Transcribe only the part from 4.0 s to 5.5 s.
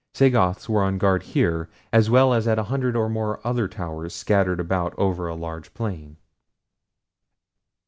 scattered about over a